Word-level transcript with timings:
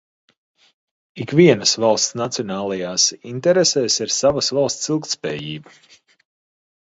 Ikvienas 1.25 1.73
valsts 1.83 2.17
nacionālajās 2.21 3.05
interesēs 3.33 3.99
ir 4.07 4.15
savas 4.17 4.51
valsts 4.61 4.91
ilgtspējība. 4.97 5.77